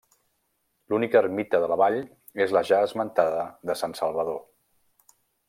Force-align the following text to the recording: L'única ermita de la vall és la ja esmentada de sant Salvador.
L'única 0.93 1.19
ermita 1.19 1.59
de 1.63 1.67
la 1.71 1.77
vall 1.81 1.99
és 2.47 2.57
la 2.57 2.65
ja 2.71 2.81
esmentada 2.87 3.45
de 3.73 3.77
sant 3.83 3.95
Salvador. 4.01 4.43